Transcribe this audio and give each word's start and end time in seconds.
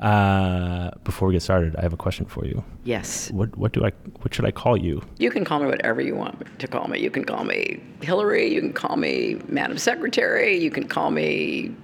Uh, 0.00 0.90
before 1.02 1.26
we 1.26 1.34
get 1.34 1.42
started, 1.42 1.74
I 1.74 1.82
have 1.82 1.92
a 1.92 1.96
question 1.96 2.24
for 2.24 2.44
you. 2.46 2.62
Yes. 2.84 3.32
What 3.32 3.56
what 3.58 3.72
do 3.72 3.84
I 3.84 3.90
what 4.20 4.32
should 4.32 4.44
I 4.44 4.52
call 4.52 4.76
you? 4.76 5.02
You 5.18 5.28
can 5.28 5.44
call 5.44 5.58
me 5.58 5.66
whatever 5.66 6.00
you 6.00 6.14
want 6.14 6.46
to 6.60 6.68
call 6.68 6.86
me. 6.86 7.00
You 7.00 7.10
can 7.10 7.24
call 7.24 7.42
me 7.44 7.80
Hillary. 8.00 8.46
You 8.54 8.60
can 8.60 8.72
call 8.72 8.96
me 8.96 9.40
Madam 9.48 9.76
Secretary. 9.76 10.56
You 10.56 10.70
can 10.70 10.86
call 10.86 11.10
me 11.10 11.74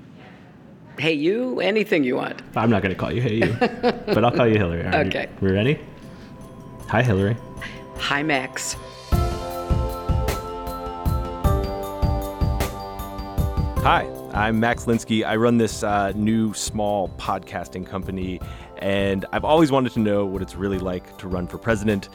Hey 0.96 1.12
You. 1.14 1.58
Anything 1.58 2.04
you 2.04 2.14
want. 2.14 2.40
I'm 2.54 2.70
not 2.70 2.82
going 2.82 2.94
to 2.94 2.98
call 2.98 3.12
you 3.12 3.20
Hey 3.20 3.34
You, 3.34 3.56
but 3.60 4.24
I'll 4.24 4.30
call 4.30 4.46
you 4.46 4.58
Hillary. 4.58 4.84
Are 4.86 4.94
Okay. 5.06 5.28
We 5.40 5.50
ready? 5.50 5.80
Hi, 6.88 7.02
Hillary. 7.02 7.36
Hi 7.98 8.22
Max. 8.22 8.76
Hi, 13.82 14.06
I'm 14.34 14.58
Max 14.58 14.86
Linsky. 14.86 15.24
I 15.24 15.36
run 15.36 15.58
this 15.58 15.84
uh, 15.84 16.10
new 16.16 16.52
small 16.54 17.08
podcasting 17.10 17.86
company, 17.86 18.40
and 18.78 19.24
I've 19.30 19.44
always 19.44 19.70
wanted 19.70 19.92
to 19.92 20.00
know 20.00 20.26
what 20.26 20.42
it's 20.42 20.56
really 20.56 20.80
like 20.80 21.16
to 21.18 21.28
run 21.28 21.46
for 21.46 21.56
president. 21.56 22.08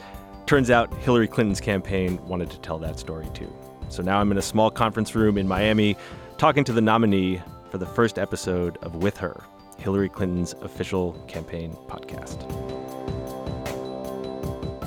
Turns 0.44 0.70
out 0.70 0.92
Hillary 0.98 1.26
Clinton's 1.26 1.62
campaign 1.62 2.22
wanted 2.26 2.50
to 2.50 2.58
tell 2.58 2.78
that 2.80 2.98
story 2.98 3.26
too. 3.32 3.50
So 3.88 4.02
now 4.02 4.20
I'm 4.20 4.30
in 4.32 4.36
a 4.36 4.42
small 4.42 4.70
conference 4.70 5.14
room 5.14 5.38
in 5.38 5.48
Miami 5.48 5.96
talking 6.36 6.62
to 6.64 6.74
the 6.74 6.82
nominee 6.82 7.40
for 7.70 7.78
the 7.78 7.86
first 7.86 8.18
episode 8.18 8.76
of 8.82 8.96
With 8.96 9.16
Her, 9.16 9.42
Hillary 9.78 10.10
Clinton's 10.10 10.52
official 10.60 11.14
campaign 11.26 11.74
podcast. 11.88 12.38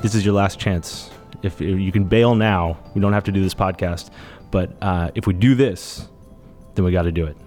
This 0.03 0.13
is 0.13 0.23
your 0.23 0.35
last 0.35 0.59
chance. 0.59 1.09
If 1.41 1.59
you 1.59 1.91
can 1.91 2.03
bail 2.03 2.35
now, 2.35 2.77
we 2.93 3.01
don't 3.01 3.13
have 3.13 3.23
to 3.23 3.31
do 3.31 3.41
this 3.41 3.55
podcast. 3.55 4.11
But 4.51 4.71
uh, 4.83 5.09
if 5.15 5.25
we 5.25 5.33
do 5.33 5.55
this, 5.55 6.09
then 6.75 6.85
we 6.85 6.91
got 6.91 7.03
to 7.03 7.11
do 7.11 7.25
it. 7.25 7.37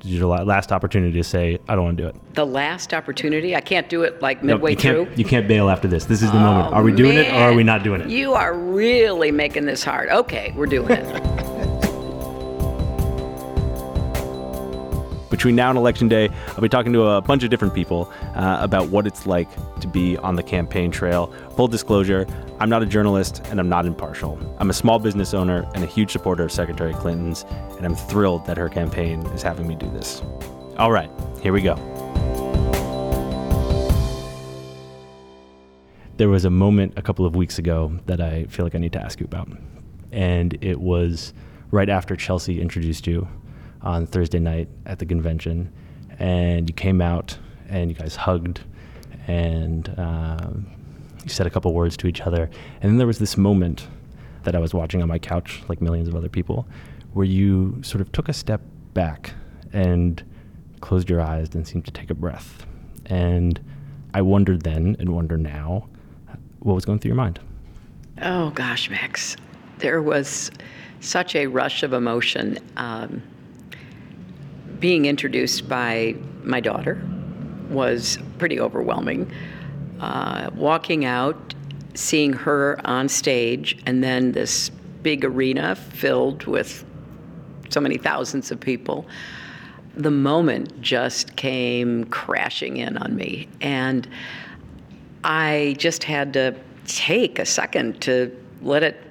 This 0.00 0.12
is 0.12 0.18
your 0.18 0.28
last 0.44 0.70
opportunity 0.70 1.12
to 1.14 1.24
say, 1.24 1.58
I 1.68 1.74
don't 1.74 1.84
want 1.84 1.96
to 1.96 2.02
do 2.04 2.08
it. 2.08 2.34
The 2.34 2.46
last 2.46 2.94
opportunity. 2.94 3.56
I 3.56 3.60
can't 3.60 3.88
do 3.88 4.02
it 4.02 4.22
like 4.22 4.44
Nope, 4.44 4.58
midway 4.58 4.70
you 4.72 4.76
can't, 4.76 5.08
through. 5.08 5.16
You 5.16 5.24
can't 5.24 5.48
bail 5.48 5.68
after 5.68 5.88
this. 5.88 6.04
This 6.04 6.22
is 6.22 6.30
the 6.30 6.38
moment. 6.38 6.72
Are 6.72 6.82
we 6.84 6.92
doing 6.92 7.16
it 7.16 7.32
or 7.32 7.50
are 7.50 7.54
we 7.54 7.62
oh, 7.62 7.66
not 7.66 7.82
doing 7.82 8.02
it? 8.02 8.08
You 8.08 8.34
are 8.34 8.54
really 8.54 9.32
making 9.32 9.66
this 9.66 9.82
hard. 9.82 10.08
Okay, 10.08 10.52
we're 10.56 10.66
doing 10.66 10.90
it. 10.90 11.34
Between 15.38 15.54
now 15.54 15.70
and 15.70 15.78
election 15.78 16.08
day, 16.08 16.30
I'll 16.48 16.60
be 16.60 16.68
talking 16.68 16.92
to 16.94 17.10
a 17.10 17.20
bunch 17.20 17.44
of 17.44 17.50
different 17.50 17.72
people 17.72 18.12
uh, 18.34 18.58
about 18.60 18.88
what 18.88 19.06
it's 19.06 19.24
like 19.24 19.48
to 19.78 19.86
be 19.86 20.16
on 20.16 20.34
the 20.34 20.42
campaign 20.42 20.90
trail. 20.90 21.32
Full 21.54 21.68
disclosure, 21.68 22.26
I'm 22.58 22.68
not 22.68 22.82
a 22.82 22.86
journalist 22.86 23.46
and 23.46 23.60
I'm 23.60 23.68
not 23.68 23.86
impartial. 23.86 24.36
I'm 24.58 24.68
a 24.68 24.72
small 24.72 24.98
business 24.98 25.34
owner 25.34 25.64
and 25.76 25.84
a 25.84 25.86
huge 25.86 26.10
supporter 26.10 26.42
of 26.42 26.50
Secretary 26.50 26.92
Clinton's, 26.92 27.44
and 27.76 27.86
I'm 27.86 27.94
thrilled 27.94 28.46
that 28.46 28.56
her 28.56 28.68
campaign 28.68 29.24
is 29.26 29.40
having 29.40 29.68
me 29.68 29.76
do 29.76 29.88
this. 29.90 30.22
All 30.76 30.90
right, 30.90 31.08
here 31.40 31.52
we 31.52 31.62
go. 31.62 31.76
There 36.16 36.28
was 36.28 36.46
a 36.46 36.50
moment 36.50 36.94
a 36.96 37.02
couple 37.02 37.24
of 37.24 37.36
weeks 37.36 37.60
ago 37.60 37.96
that 38.06 38.20
I 38.20 38.46
feel 38.46 38.66
like 38.66 38.74
I 38.74 38.78
need 38.78 38.94
to 38.94 39.00
ask 39.00 39.20
you 39.20 39.26
about. 39.26 39.48
And 40.10 40.58
it 40.64 40.80
was 40.80 41.32
right 41.70 41.88
after 41.88 42.16
Chelsea 42.16 42.60
introduced 42.60 43.06
you 43.06 43.28
on 43.82 44.06
Thursday 44.06 44.38
night 44.38 44.68
at 44.86 44.98
the 44.98 45.06
convention. 45.06 45.72
And 46.18 46.68
you 46.68 46.74
came 46.74 47.00
out 47.00 47.38
and 47.68 47.90
you 47.90 47.96
guys 47.96 48.16
hugged 48.16 48.60
and 49.26 49.94
um, 49.98 50.66
you 51.22 51.28
said 51.28 51.46
a 51.46 51.50
couple 51.50 51.72
words 51.74 51.96
to 51.98 52.06
each 52.06 52.22
other. 52.22 52.50
And 52.80 52.90
then 52.90 52.98
there 52.98 53.06
was 53.06 53.18
this 53.18 53.36
moment 53.36 53.86
that 54.44 54.54
I 54.54 54.58
was 54.58 54.72
watching 54.72 55.02
on 55.02 55.08
my 55.08 55.18
couch, 55.18 55.62
like 55.68 55.80
millions 55.80 56.08
of 56.08 56.14
other 56.16 56.28
people, 56.28 56.66
where 57.12 57.26
you 57.26 57.80
sort 57.82 58.00
of 58.00 58.10
took 58.12 58.28
a 58.28 58.32
step 58.32 58.62
back 58.94 59.34
and 59.72 60.22
closed 60.80 61.10
your 61.10 61.20
eyes 61.20 61.54
and 61.54 61.66
seemed 61.66 61.84
to 61.84 61.90
take 61.90 62.10
a 62.10 62.14
breath. 62.14 62.66
And 63.06 63.60
I 64.14 64.22
wondered 64.22 64.62
then 64.62 64.96
and 64.98 65.14
wonder 65.14 65.36
now 65.36 65.88
what 66.60 66.74
was 66.74 66.84
going 66.84 66.98
through 66.98 67.10
your 67.10 67.16
mind. 67.16 67.40
Oh 68.22 68.50
gosh, 68.50 68.90
Max, 68.90 69.36
there 69.78 70.02
was 70.02 70.50
such 71.00 71.36
a 71.36 71.46
rush 71.46 71.82
of 71.82 71.92
emotion. 71.92 72.58
Um, 72.76 73.22
being 74.80 75.06
introduced 75.06 75.68
by 75.68 76.14
my 76.42 76.60
daughter 76.60 77.00
was 77.68 78.18
pretty 78.38 78.60
overwhelming. 78.60 79.30
Uh, 80.00 80.50
walking 80.54 81.04
out, 81.04 81.54
seeing 81.94 82.32
her 82.32 82.80
on 82.84 83.08
stage, 83.08 83.76
and 83.86 84.02
then 84.02 84.32
this 84.32 84.70
big 85.02 85.24
arena 85.24 85.74
filled 85.74 86.44
with 86.44 86.84
so 87.68 87.80
many 87.80 87.98
thousands 87.98 88.50
of 88.50 88.60
people, 88.60 89.06
the 89.94 90.10
moment 90.10 90.80
just 90.80 91.34
came 91.36 92.04
crashing 92.04 92.76
in 92.76 92.96
on 92.98 93.16
me. 93.16 93.48
And 93.60 94.08
I 95.24 95.74
just 95.78 96.04
had 96.04 96.32
to 96.34 96.54
take 96.86 97.38
a 97.38 97.44
second 97.44 98.00
to 98.02 98.34
let 98.62 98.82
it 98.82 99.02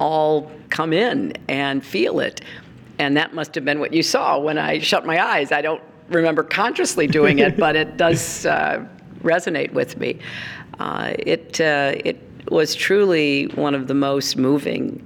all 0.00 0.50
come 0.70 0.92
in 0.92 1.32
and 1.48 1.84
feel 1.84 2.20
it. 2.20 2.40
And 2.98 3.16
that 3.16 3.34
must 3.34 3.54
have 3.54 3.64
been 3.64 3.80
what 3.80 3.92
you 3.92 4.02
saw 4.02 4.38
when 4.38 4.58
I 4.58 4.78
shut 4.78 5.04
my 5.04 5.22
eyes. 5.24 5.50
I 5.52 5.62
don't 5.62 5.82
remember 6.08 6.42
consciously 6.42 7.06
doing 7.06 7.38
it, 7.38 7.56
but 7.56 7.76
it 7.76 7.96
does 7.96 8.46
uh, 8.46 8.84
resonate 9.22 9.72
with 9.72 9.98
me. 9.98 10.18
Uh, 10.78 11.14
it, 11.18 11.60
uh, 11.60 11.92
it 12.04 12.20
was 12.50 12.74
truly 12.74 13.46
one 13.54 13.74
of 13.74 13.88
the 13.88 13.94
most 13.94 14.36
moving 14.36 15.04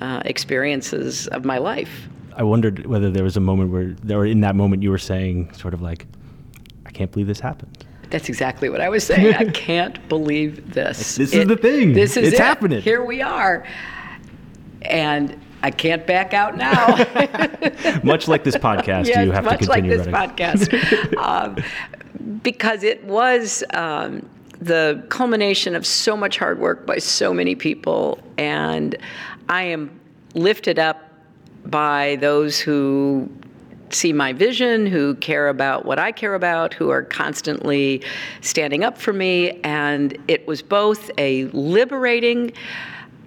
uh, 0.00 0.22
experiences 0.24 1.26
of 1.28 1.44
my 1.44 1.58
life. 1.58 2.08
I 2.36 2.42
wondered 2.42 2.86
whether 2.86 3.10
there 3.10 3.24
was 3.24 3.36
a 3.36 3.40
moment 3.40 3.70
where, 3.70 3.96
there 4.02 4.24
in 4.24 4.40
that 4.42 4.54
moment, 4.54 4.82
you 4.82 4.90
were 4.90 4.98
saying, 4.98 5.52
sort 5.54 5.72
of 5.74 5.80
like, 5.80 6.06
I 6.84 6.90
can't 6.90 7.10
believe 7.10 7.26
this 7.26 7.40
happened. 7.40 7.84
That's 8.10 8.28
exactly 8.28 8.68
what 8.68 8.80
I 8.80 8.88
was 8.88 9.04
saying. 9.04 9.34
I 9.34 9.44
can't 9.50 10.06
believe 10.08 10.72
this. 10.74 11.16
This 11.16 11.32
is 11.32 11.46
the 11.48 11.56
thing. 11.56 11.92
This 11.92 12.16
is 12.16 12.28
It's 12.28 12.38
it. 12.38 12.42
happening. 12.42 12.80
Here 12.82 13.04
we 13.04 13.20
are. 13.20 13.66
And 14.82 15.40
I 15.66 15.70
can't 15.72 16.06
back 16.06 16.32
out 16.32 16.56
now. 16.56 16.96
Much 18.04 18.28
like 18.28 18.44
this 18.44 18.56
podcast, 18.56 19.06
yes, 19.08 19.26
you 19.26 19.32
have 19.32 19.42
to 19.42 19.50
much 19.50 19.62
like 19.62 19.82
continue 19.82 19.96
this 19.96 20.06
running. 20.06 20.36
podcast. 20.36 21.16
um, 21.20 21.56
because 22.40 22.84
it 22.84 23.02
was 23.02 23.64
um, 23.74 24.28
the 24.60 25.04
culmination 25.08 25.74
of 25.74 25.84
so 25.84 26.16
much 26.16 26.38
hard 26.38 26.60
work 26.60 26.86
by 26.86 26.98
so 26.98 27.34
many 27.34 27.56
people. 27.56 28.20
And 28.38 28.96
I 29.48 29.64
am 29.64 29.90
lifted 30.34 30.78
up 30.78 31.02
by 31.64 32.16
those 32.20 32.60
who 32.60 33.28
see 33.90 34.12
my 34.12 34.32
vision, 34.32 34.86
who 34.86 35.16
care 35.16 35.48
about 35.48 35.84
what 35.84 35.98
I 35.98 36.12
care 36.12 36.36
about, 36.36 36.74
who 36.74 36.90
are 36.90 37.02
constantly 37.02 38.04
standing 38.40 38.84
up 38.84 38.98
for 38.98 39.12
me. 39.12 39.60
And 39.62 40.16
it 40.28 40.46
was 40.46 40.62
both 40.62 41.10
a 41.18 41.46
liberating 41.46 42.52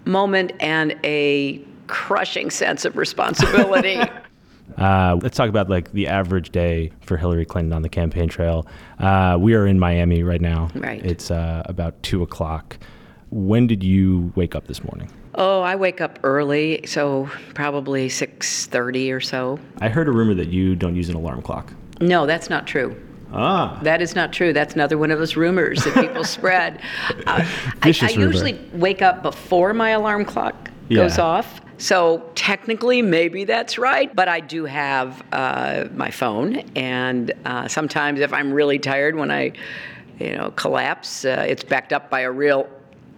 moment 0.05 0.53
and 0.61 0.97
a 1.03 1.65
crushing 1.89 2.49
sense 2.49 2.85
of 2.85 2.95
responsibility. 2.95 3.99
Uh, 4.77 5.17
let's 5.23 5.35
talk 5.35 5.49
about 5.49 5.67
like 5.67 5.91
the 5.93 6.07
average 6.07 6.51
day 6.51 6.91
for 7.01 7.17
Hillary 7.17 7.43
Clinton 7.43 7.73
on 7.73 7.81
the 7.81 7.89
campaign 7.89 8.29
trail. 8.29 8.67
Uh, 8.99 9.35
we 9.37 9.55
are 9.55 9.65
in 9.65 9.79
Miami 9.79 10.21
right 10.21 10.39
now. 10.39 10.69
Right. 10.75 11.03
It's 11.03 11.31
uh, 11.31 11.63
about 11.65 12.01
two 12.03 12.21
o'clock. 12.21 12.77
When 13.31 13.65
did 13.65 13.83
you 13.83 14.31
wake 14.35 14.53
up 14.55 14.67
this 14.67 14.83
morning? 14.83 15.11
Oh, 15.35 15.61
I 15.61 15.75
wake 15.75 16.01
up 16.01 16.19
early, 16.23 16.85
so 16.85 17.29
probably 17.55 18.09
6:30 18.09 19.11
or 19.11 19.19
so. 19.19 19.59
I 19.81 19.89
heard 19.89 20.07
a 20.07 20.11
rumor 20.11 20.35
that 20.35 20.49
you 20.49 20.75
don't 20.75 20.95
use 20.95 21.09
an 21.09 21.15
alarm 21.15 21.41
clock. 21.41 21.73
No, 21.99 22.27
that's 22.27 22.49
not 22.49 22.67
true. 22.67 22.95
Ah, 23.33 23.79
That 23.81 24.03
is 24.03 24.15
not 24.15 24.31
true. 24.31 24.53
That's 24.53 24.75
another 24.75 24.99
one 24.99 25.09
of 25.09 25.17
those 25.17 25.35
rumors 25.35 25.83
that 25.83 25.95
people 25.95 26.23
spread. 26.37 26.79
Uh, 27.25 27.43
I, 27.81 27.93
I 28.01 28.09
usually 28.11 28.57
wake 28.73 29.01
up 29.01 29.23
before 29.23 29.73
my 29.73 29.89
alarm 29.89 30.25
clock 30.25 30.69
goes 30.89 31.17
Yeah. 31.17 31.23
off. 31.23 31.61
So 31.79 32.29
technically, 32.35 33.01
maybe 33.01 33.45
that's 33.45 33.77
right. 33.77 34.13
But 34.13 34.27
I 34.27 34.41
do 34.41 34.65
have 34.65 35.23
uh, 35.31 35.85
my 35.93 36.11
phone, 36.11 36.57
and 36.75 37.31
uh, 37.45 37.69
sometimes 37.69 38.19
if 38.19 38.33
I'm 38.33 38.51
really 38.51 38.79
tired, 38.79 39.15
when 39.15 39.31
I, 39.31 39.53
you 40.19 40.35
know, 40.35 40.51
collapse, 40.51 41.23
uh, 41.23 41.45
it's 41.47 41.63
backed 41.63 41.93
up 41.93 42.09
by 42.09 42.21
a 42.21 42.31
real 42.31 42.69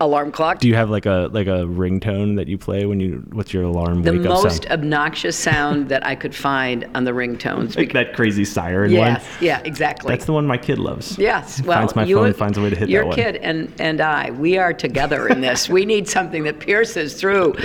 alarm 0.02 0.32
clock. 0.32 0.60
do 0.60 0.68
you 0.68 0.76
have 0.76 0.90
like 0.90 1.06
a 1.06 1.30
like 1.32 1.48
a 1.48 1.66
ringtone 1.66 2.36
that 2.36 2.48
you 2.48 2.58
play 2.58 2.86
when 2.86 3.00
you? 3.00 3.24
What's 3.32 3.54
your 3.54 3.64
alarm 3.64 4.04
the 4.04 4.12
wake 4.12 4.22
up 4.22 4.44
most 4.44 4.64
sound? 4.64 4.72
obnoxious 4.72 5.38
sound 5.38 5.90
that 5.90 6.06
I 6.06 6.16
could 6.16 6.36
find 6.36 6.88
on 6.96 7.04
the 7.04 7.12
ringtones. 7.12 7.76
Like 7.76 7.94
that 7.94 8.14
crazy 8.14 8.46
siren 8.46 8.92
yes, 8.92 9.24
one. 9.24 9.44
yeah, 9.44 9.62
exactly. 9.64 10.12
That's 10.12 10.26
the 10.26 10.34
one 10.34 10.46
my 10.46 10.58
kid 10.58 10.80
loves. 10.80 11.18
Yes, 11.18 11.62
well, 11.64 11.80
finds 11.80 11.96
my 11.96 12.04
you, 12.06 12.18
phone, 12.18 12.34
finds 12.34 12.58
a 12.58 12.62
way 12.62 12.70
to 12.70 12.76
hit 12.76 12.90
your 12.90 13.04
that 13.04 13.08
one. 13.08 13.16
kid 13.16 13.36
and 13.38 13.72
and 13.80 14.02
I, 14.02 14.32
we 14.32 14.58
are 14.58 14.74
together 14.74 15.28
in 15.28 15.42
this. 15.42 15.70
we 15.70 15.86
need 15.86 16.08
something 16.08 16.44
that 16.44 16.60
pierces 16.60 17.20
through 17.20 17.56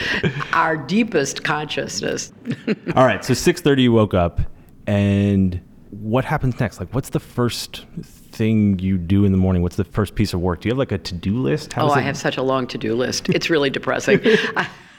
our 0.52 0.76
deepest 0.76 1.44
consciousness. 1.44 2.32
All 2.94 3.04
right, 3.06 3.24
so 3.24 3.34
six 3.34 3.60
thirty, 3.60 3.82
you 3.82 3.92
woke 3.92 4.14
up, 4.14 4.40
and 4.86 5.60
what 6.00 6.24
happens 6.24 6.58
next? 6.60 6.78
Like, 6.80 6.92
what's 6.94 7.10
the 7.10 7.20
first 7.20 7.84
thing 8.02 8.78
you 8.78 8.98
do 8.98 9.24
in 9.24 9.32
the 9.32 9.38
morning? 9.38 9.62
What's 9.62 9.76
the 9.76 9.84
first 9.84 10.14
piece 10.14 10.34
of 10.34 10.40
work? 10.40 10.60
Do 10.60 10.68
you 10.68 10.72
have 10.72 10.78
like 10.78 10.92
a 10.92 10.98
to-do 10.98 11.38
list? 11.38 11.72
How 11.72 11.88
Oh, 11.88 11.90
I 11.90 12.00
have 12.00 12.16
such 12.16 12.36
a 12.36 12.42
long 12.42 12.66
to-do 12.66 12.94
list. 12.94 13.28
It's 13.30 13.48
really 13.50 13.70
depressing. 13.70 14.20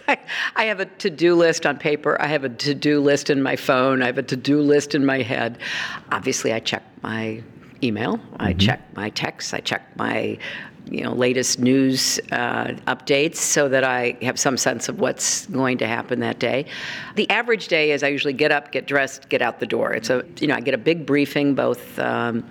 I, 0.08 0.18
I 0.56 0.64
have 0.66 0.80
a 0.80 0.86
to-do 0.86 1.36
list 1.36 1.66
on 1.66 1.78
paper. 1.78 2.20
I 2.22 2.28
have 2.28 2.44
a 2.44 2.50
to-do 2.50 3.00
list 3.02 3.30
in 3.30 3.42
my 3.42 3.56
phone. 3.56 4.02
I 4.02 4.06
have 4.06 4.18
a 4.18 4.24
to-do 4.24 4.62
list 4.62 4.96
in 4.96 5.06
my 5.06 5.22
head. 5.22 5.58
Obviously, 6.12 6.54
I 6.54 6.60
check 6.60 6.84
my 7.02 7.44
email. 7.84 8.20
I 8.40 8.54
check 8.54 8.82
my 8.96 9.10
texts. 9.10 9.54
I 9.54 9.60
check 9.60 9.96
my 9.98 10.38
you 10.90 11.04
know 11.04 11.14
latest 11.14 11.60
news 11.60 12.20
uh, 12.32 12.74
updates 12.88 13.36
so 13.36 13.68
that 13.70 13.84
I 13.84 14.18
have 14.22 14.40
some 14.40 14.58
sense 14.58 14.90
of 14.90 15.00
what's 15.00 15.46
going 15.48 15.78
to 15.80 15.88
happen 15.88 16.20
that 16.22 16.40
day. 16.40 16.66
The 17.16 17.30
average 17.30 17.68
day 17.68 17.92
is 17.92 18.04
I 18.04 18.08
usually 18.08 18.34
get 18.34 18.52
up, 18.52 18.72
get 18.72 18.88
dressed, 18.88 19.30
get 19.30 19.42
out 19.42 19.60
the 19.60 19.66
door. 19.66 19.94
It's 19.94 20.10
a 20.10 20.24
you 20.40 20.48
know 20.48 20.56
I 20.56 20.62
get 20.62 20.74
a 20.74 20.80
big 20.80 21.06
briefing 21.06 21.56
both. 21.56 21.98
Um, 22.00 22.48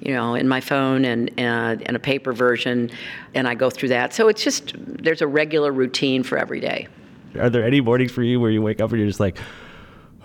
you 0.00 0.12
know, 0.12 0.36
in 0.36 0.46
my 0.46 0.60
phone 0.60 1.04
and 1.04 1.28
uh, 1.40 1.82
and 1.84 1.96
a 1.96 1.98
paper 1.98 2.32
version, 2.32 2.88
and 3.34 3.48
I 3.48 3.54
go 3.56 3.68
through 3.68 3.88
that. 3.88 4.14
So 4.14 4.28
it's 4.28 4.44
just 4.44 4.74
there's 4.76 5.22
a 5.22 5.26
regular 5.26 5.72
routine 5.72 6.22
for 6.22 6.38
every 6.38 6.60
day. 6.60 6.86
Are 7.36 7.50
there 7.50 7.64
any 7.64 7.80
mornings 7.80 8.12
for 8.12 8.22
you 8.22 8.38
where 8.38 8.50
you 8.50 8.62
wake 8.62 8.80
up 8.80 8.90
and 8.90 9.00
you're 9.00 9.08
just 9.08 9.20
like, 9.20 9.38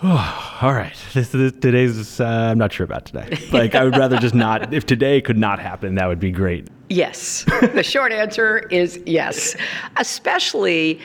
all 0.61 0.73
right, 0.73 0.93
this, 1.13 1.29
this 1.29 1.53
today's 1.53 2.19
uh, 2.19 2.25
I'm 2.25 2.57
not 2.57 2.73
sure 2.73 2.83
about 2.83 3.05
today. 3.05 3.39
Like 3.53 3.73
I 3.73 3.85
would 3.85 3.95
rather 3.95 4.17
just 4.17 4.35
not. 4.35 4.73
If 4.73 4.85
today 4.85 5.21
could 5.21 5.37
not 5.37 5.59
happen, 5.59 5.95
that 5.95 6.07
would 6.07 6.19
be 6.19 6.31
great. 6.31 6.67
Yes. 6.89 7.45
the 7.73 7.83
short 7.83 8.11
answer 8.11 8.59
is 8.69 8.99
yes. 9.05 9.55
Especially 9.95 10.99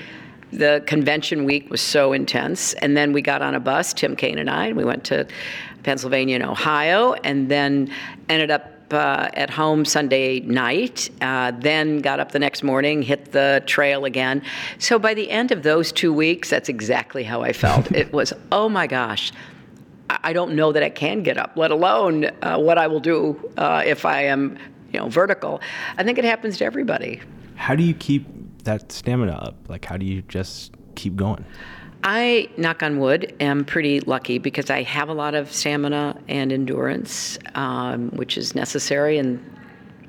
the 0.50 0.82
convention 0.86 1.44
week 1.44 1.70
was 1.70 1.80
so 1.80 2.12
intense. 2.12 2.72
And 2.74 2.96
then 2.96 3.12
we 3.12 3.22
got 3.22 3.40
on 3.40 3.54
a 3.54 3.60
bus, 3.60 3.92
Tim 3.92 4.16
Kaine 4.16 4.38
and 4.38 4.50
I, 4.50 4.66
and 4.66 4.76
we 4.76 4.84
went 4.84 5.04
to 5.04 5.28
Pennsylvania 5.84 6.34
and 6.34 6.44
Ohio, 6.44 7.12
and 7.22 7.48
then 7.48 7.92
ended 8.28 8.50
up 8.50 8.77
uh, 8.92 9.28
at 9.34 9.50
home 9.50 9.84
Sunday 9.84 10.40
night, 10.40 11.10
uh, 11.20 11.52
then 11.58 11.98
got 11.98 12.20
up 12.20 12.32
the 12.32 12.38
next 12.38 12.62
morning, 12.62 13.02
hit 13.02 13.32
the 13.32 13.62
trail 13.66 14.04
again. 14.04 14.42
So 14.78 14.98
by 14.98 15.14
the 15.14 15.30
end 15.30 15.52
of 15.52 15.62
those 15.62 15.92
two 15.92 16.12
weeks, 16.12 16.50
that's 16.50 16.68
exactly 16.68 17.22
how 17.22 17.42
I 17.42 17.52
felt. 17.52 17.90
it 17.96 18.12
was, 18.12 18.32
oh 18.52 18.68
my 18.68 18.86
gosh, 18.86 19.32
I 20.10 20.32
don't 20.32 20.54
know 20.54 20.72
that 20.72 20.82
I 20.82 20.90
can 20.90 21.22
get 21.22 21.36
up, 21.36 21.52
let 21.56 21.70
alone 21.70 22.26
uh, 22.42 22.58
what 22.58 22.78
I 22.78 22.86
will 22.86 23.00
do 23.00 23.50
uh, 23.56 23.82
if 23.84 24.04
I 24.04 24.22
am, 24.22 24.58
you 24.92 25.00
know, 25.00 25.08
vertical. 25.08 25.60
I 25.96 26.04
think 26.04 26.18
it 26.18 26.24
happens 26.24 26.56
to 26.58 26.64
everybody. 26.64 27.20
How 27.56 27.74
do 27.74 27.82
you 27.82 27.94
keep 27.94 28.24
that 28.64 28.90
stamina 28.90 29.32
up? 29.32 29.56
Like, 29.68 29.84
how 29.84 29.96
do 29.96 30.06
you 30.06 30.22
just 30.22 30.72
keep 30.94 31.16
going? 31.16 31.44
I, 32.04 32.48
knock 32.56 32.82
on 32.82 32.98
wood, 32.98 33.34
am 33.40 33.64
pretty 33.64 34.00
lucky 34.00 34.38
because 34.38 34.70
I 34.70 34.82
have 34.82 35.08
a 35.08 35.14
lot 35.14 35.34
of 35.34 35.52
stamina 35.52 36.16
and 36.28 36.52
endurance, 36.52 37.38
um, 37.54 38.10
which 38.10 38.38
is 38.38 38.54
necessary 38.54 39.18
in 39.18 39.44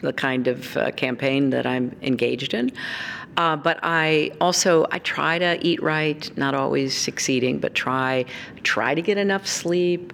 the 0.01 0.13
kind 0.13 0.47
of 0.47 0.77
uh, 0.77 0.91
campaign 0.91 1.49
that 1.49 1.65
I'm 1.65 1.95
engaged 2.01 2.53
in. 2.53 2.71
Uh, 3.37 3.55
but 3.55 3.79
I 3.83 4.31
also 4.41 4.85
I 4.91 4.99
try 4.99 5.39
to 5.39 5.57
eat 5.65 5.81
right, 5.81 6.37
not 6.37 6.55
always 6.55 6.97
succeeding, 6.97 7.59
but 7.59 7.73
try 7.73 8.25
try 8.63 8.93
to 8.93 9.01
get 9.01 9.17
enough 9.17 9.47
sleep, 9.47 10.13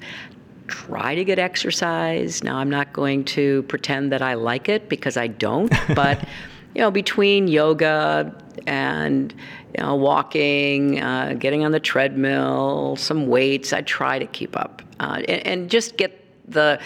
try 0.68 1.16
to 1.16 1.24
get 1.24 1.39
exercise. 1.39 2.44
Now 2.44 2.57
I'm 2.57 2.69
not 2.69 2.94
going 2.94 3.24
to 3.25 3.63
pretend 3.63 4.12
that 4.12 4.22
I 4.22 4.36
like 4.36 4.69
it 4.69 4.89
because 4.89 5.18
I 5.18 5.27
don't, 5.27 5.72
but 5.95 6.27
you 6.75 6.81
know 6.81 6.92
between 6.92 7.48
yoga 7.48 8.33
and 8.68 9.33
you 9.77 9.83
know, 9.83 9.95
walking, 9.95 11.01
uh, 11.01 11.36
getting 11.38 11.66
on 11.66 11.72
the 11.72 11.80
treadmill, 11.80 12.95
some 12.95 13.27
weights. 13.27 13.74
I 13.74 13.81
try 13.81 14.19
to 14.19 14.25
keep 14.25 14.56
up 14.56 14.81
uh, 15.00 15.22
and, 15.27 15.48
and, 15.48 15.69
just 15.69 15.98
get 15.98 16.22
the, 16.50 16.80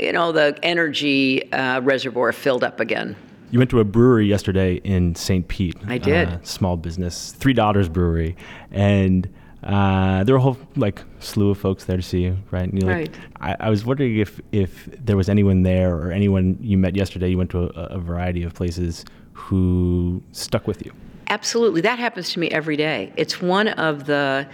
you 0.00 0.12
know, 0.12 0.32
the 0.32 0.58
energy 0.62 1.52
uh, 1.52 1.80
reservoir 1.82 2.32
filled 2.32 2.64
up 2.64 2.80
again. 2.80 3.14
You 3.50 3.58
went 3.58 3.70
to 3.70 3.80
a 3.80 3.84
brewery 3.84 4.26
yesterday 4.26 4.76
in 4.76 5.14
St. 5.14 5.46
Pete. 5.46 5.76
I 5.86 5.98
did. 5.98 6.28
Uh, 6.28 6.38
small 6.42 6.76
business, 6.76 7.32
Three 7.32 7.52
Daughters 7.52 7.88
Brewery, 7.88 8.36
and 8.70 9.28
uh, 9.64 10.24
there 10.24 10.34
were 10.34 10.38
a 10.38 10.42
whole 10.42 10.58
like 10.76 11.02
slew 11.20 11.50
of 11.50 11.58
folks 11.58 11.84
there 11.84 11.96
to 11.96 12.02
see 12.02 12.20
you, 12.20 12.36
right? 12.50 12.72
You, 12.72 12.80
like, 12.80 12.94
right. 12.94 13.18
I, 13.40 13.56
I, 13.60 13.70
was 13.70 13.84
wondering 13.86 14.18
if 14.18 14.40
if 14.52 14.88
there 15.02 15.16
was 15.16 15.30
anyone 15.30 15.62
there 15.62 15.96
or 15.96 16.12
anyone 16.12 16.58
you 16.60 16.76
met 16.76 16.94
yesterday. 16.94 17.30
You 17.30 17.38
went 17.38 17.50
to 17.50 17.70
a, 17.74 17.96
a 17.96 17.98
variety 17.98 18.42
of 18.42 18.52
places 18.52 19.06
who 19.32 20.22
stuck 20.32 20.66
with 20.66 20.84
you. 20.84 20.92
Absolutely. 21.28 21.80
That 21.80 21.98
happens 21.98 22.30
to 22.32 22.40
me 22.40 22.50
every 22.50 22.76
day. 22.76 23.10
It's 23.16 23.40
one 23.40 23.68
of 23.68 24.04
the 24.04 24.46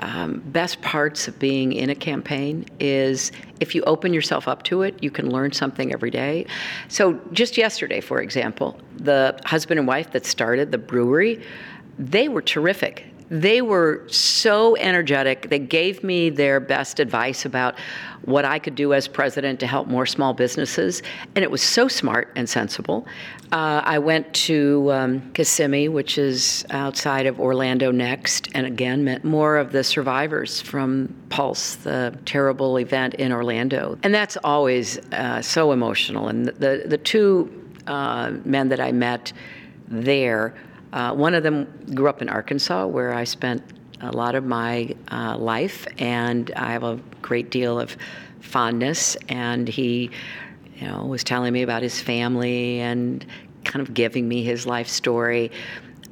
um, 0.00 0.42
best 0.46 0.82
parts 0.82 1.28
of 1.28 1.38
being 1.38 1.72
in 1.72 1.88
a 1.88 1.94
campaign 1.94 2.66
is 2.78 3.32
if 3.60 3.74
you 3.74 3.82
open 3.84 4.12
yourself 4.12 4.48
up 4.48 4.64
to 4.64 4.82
it, 4.82 5.02
you 5.02 5.10
can 5.10 5.30
learn 5.30 5.52
something 5.52 5.92
every 5.92 6.10
day. 6.10 6.44
So 6.88 7.18
just 7.32 7.56
yesterday, 7.56 8.00
for 8.00 8.20
example, 8.20 8.78
the 8.96 9.38
husband 9.46 9.78
and 9.78 9.88
wife 9.88 10.12
that 10.12 10.26
started 10.26 10.72
the 10.72 10.78
brewery, 10.78 11.42
they 11.98 12.28
were 12.28 12.42
terrific. 12.42 13.06
They 13.32 13.62
were 13.62 14.06
so 14.08 14.76
energetic. 14.76 15.48
They 15.48 15.58
gave 15.58 16.04
me 16.04 16.28
their 16.28 16.60
best 16.60 17.00
advice 17.00 17.46
about 17.46 17.78
what 18.26 18.44
I 18.44 18.58
could 18.58 18.74
do 18.74 18.92
as 18.92 19.08
president 19.08 19.58
to 19.60 19.66
help 19.66 19.88
more 19.88 20.04
small 20.04 20.34
businesses. 20.34 21.02
And 21.34 21.42
it 21.42 21.50
was 21.50 21.62
so 21.62 21.88
smart 21.88 22.30
and 22.36 22.46
sensible. 22.46 23.06
Uh, 23.50 23.80
I 23.84 23.98
went 23.98 24.32
to 24.34 24.92
um, 24.92 25.32
Kissimmee, 25.32 25.88
which 25.88 26.18
is 26.18 26.66
outside 26.68 27.24
of 27.24 27.40
Orlando 27.40 27.90
next, 27.90 28.50
and 28.54 28.66
again 28.66 29.02
met 29.02 29.24
more 29.24 29.56
of 29.56 29.72
the 29.72 29.82
survivors 29.82 30.60
from 30.60 31.14
Pulse, 31.30 31.76
the 31.76 32.14
terrible 32.26 32.78
event 32.78 33.14
in 33.14 33.32
Orlando. 33.32 33.98
And 34.02 34.14
that's 34.14 34.36
always 34.44 34.98
uh, 35.12 35.40
so 35.40 35.72
emotional. 35.72 36.28
And 36.28 36.48
the, 36.48 36.84
the, 36.86 36.98
two 36.98 37.50
uh, 37.86 38.32
men 38.44 38.68
that 38.68 38.80
I 38.80 38.92
met 38.92 39.32
there, 39.88 40.54
uh, 40.92 41.14
one 41.14 41.34
of 41.34 41.42
them 41.42 41.66
grew 41.94 42.08
up 42.08 42.20
in 42.20 42.28
Arkansas, 42.28 42.86
where 42.86 43.14
I 43.14 43.24
spent 43.24 43.62
a 44.00 44.14
lot 44.14 44.34
of 44.34 44.44
my 44.44 44.94
uh, 45.10 45.36
life, 45.38 45.86
and 45.98 46.50
I 46.56 46.72
have 46.72 46.82
a 46.82 47.00
great 47.22 47.50
deal 47.50 47.80
of 47.80 47.96
fondness. 48.40 49.16
And 49.28 49.68
he, 49.68 50.10
you 50.76 50.86
know, 50.86 51.06
was 51.06 51.24
telling 51.24 51.52
me 51.52 51.62
about 51.62 51.82
his 51.82 52.00
family 52.00 52.80
and 52.80 53.24
kind 53.64 53.86
of 53.86 53.94
giving 53.94 54.28
me 54.28 54.42
his 54.42 54.66
life 54.66 54.88
story. 54.88 55.50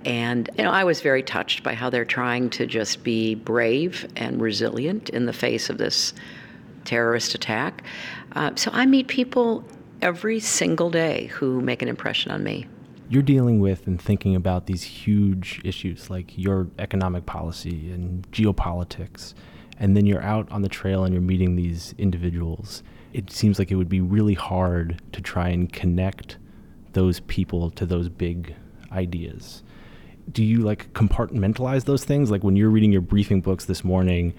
And 0.05 0.49
you 0.57 0.65
know, 0.65 0.71
I 0.71 0.85
was 0.85 1.03
very 1.03 1.23
touched 1.23 1.63
by 1.63 1.75
how 1.75 1.91
they're 1.91 2.07
trying 2.07 2.49
to 2.51 2.67
just 2.67 3.03
be 3.03 3.35
brave 3.35 4.11
and 4.17 4.41
resilient 4.41 5.11
in 5.11 5.27
the 5.27 5.33
face 5.33 5.69
of 5.69 5.77
this 5.77 6.15
terrorist 6.85 7.35
attack. 7.35 7.83
Uh, 8.33 8.53
so 8.55 8.71
I 8.73 8.87
meet 8.87 9.09
people 9.09 9.63
every 10.01 10.41
single 10.41 10.89
day 10.89 11.27
who 11.27 11.61
make 11.61 11.83
an 11.83 11.89
impression 11.89 12.31
on 12.31 12.43
me 12.43 12.67
you're 13.11 13.23
dealing 13.23 13.59
with 13.59 13.89
and 13.89 14.01
thinking 14.01 14.37
about 14.37 14.67
these 14.67 14.85
huge 14.85 15.61
issues 15.65 16.09
like 16.09 16.39
your 16.39 16.69
economic 16.79 17.27
policy 17.27 17.91
and 17.91 18.31
geopolitics, 18.31 19.35
and 19.81 19.97
then 19.97 20.07
you're 20.07 20.23
out 20.23 20.51
on 20.53 20.63
the 20.63 20.69
trail 20.69 21.05
and 21.05 21.13
you're 21.13 21.21
meeting 21.21 21.57
these 21.57 21.93
individuals, 21.99 22.85
it 23.13 23.31
seems 23.31 23.59
like 23.59 23.73
it 23.73 23.75
would 23.75 23.89
be 23.89 24.01
really 24.01 24.35
hard 24.35 25.03
to 25.13 25.21
try 25.21 25.49
and 25.49 25.73
connect 25.73 26.39
those 26.93 27.19
people 27.21 27.71
to 27.73 27.85
those 27.85 28.09
big 28.09 28.55
ideas. 28.93 29.65
Do 30.31 30.45
you 30.45 30.61
like 30.61 30.93
compartmentalize 30.93 31.87
those 31.87 32.05
things? 32.05 32.31
Like 32.31 32.45
when 32.45 32.55
you're 32.55 32.71
reading 32.71 32.93
your 32.93 33.01
briefing 33.01 33.41
books 33.41 33.65
this 33.65 33.83
morning, 33.83 34.35